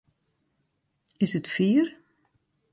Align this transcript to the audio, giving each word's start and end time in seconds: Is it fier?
Is 1.19 1.35
it 1.35 1.45
fier? 1.47 1.85